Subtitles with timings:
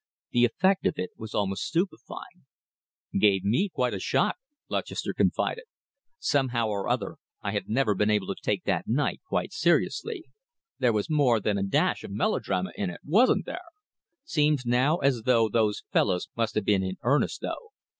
[0.31, 2.47] The effect of it was almost stupefying.
[3.19, 5.65] "Gave me quite a shock," Lutchester confided.
[6.17, 10.23] "Somehow or other I had never been able to take that night quite seriously.
[10.79, 13.59] There was more than a dash of melodrama in it, wasn't there?
[14.23, 17.69] Seems now as though those fellows must have been in earnest, though."